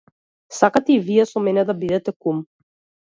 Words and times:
Сакате 0.59 0.95
и 0.95 0.99
вие 1.09 1.25
со 1.33 1.37
мене 1.49 1.63
да 1.71 1.77
бидете 1.83 2.15
кум? 2.21 2.37